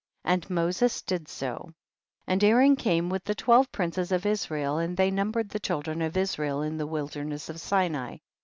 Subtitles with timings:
[0.25, 0.33] 19.
[0.33, 1.75] And Moses did so,
[2.25, 4.49] and Aaron came with the twelve princes of Is.
[4.49, 8.17] rael, and they numbered the children of Israel in the wilderness of Sinai.